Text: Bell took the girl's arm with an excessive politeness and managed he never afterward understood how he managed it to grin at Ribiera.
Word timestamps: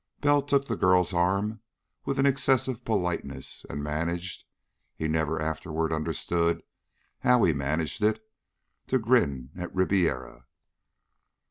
Bell 0.19 0.41
took 0.41 0.65
the 0.65 0.75
girl's 0.75 1.13
arm 1.13 1.61
with 2.05 2.17
an 2.17 2.25
excessive 2.25 2.83
politeness 2.83 3.67
and 3.69 3.83
managed 3.83 4.45
he 4.95 5.07
never 5.07 5.39
afterward 5.39 5.93
understood 5.93 6.63
how 7.19 7.43
he 7.43 7.53
managed 7.53 8.03
it 8.03 8.19
to 8.87 8.97
grin 8.97 9.51
at 9.55 9.71
Ribiera. 9.75 10.47